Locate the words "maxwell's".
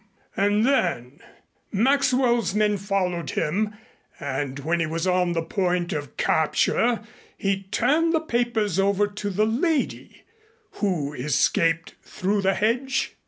1.71-2.55